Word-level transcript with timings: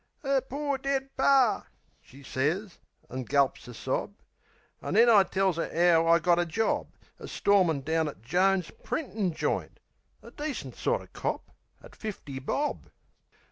"'Er 0.25 0.41
pore 0.41 0.79
dead 0.79 1.15
Par," 1.15 1.67
she 2.01 2.23
sez, 2.23 2.79
an' 3.11 3.23
gulps 3.23 3.67
a 3.67 3.73
sob. 3.75 4.15
An' 4.81 4.95
then 4.95 5.07
I 5.07 5.21
tells 5.21 5.59
'er 5.59 5.69
'ow 5.71 6.07
I 6.07 6.17
got 6.17 6.39
a 6.39 6.45
job, 6.47 6.87
As 7.19 7.31
storeman 7.31 7.81
down 7.81 8.07
at 8.07 8.23
Jones' 8.23 8.71
printin' 8.83 9.31
joint, 9.31 9.79
A 10.23 10.31
decent 10.31 10.73
sorter 10.75 11.05
cop 11.13 11.51
at 11.83 11.95
fifty 11.95 12.39
bob. 12.39 12.89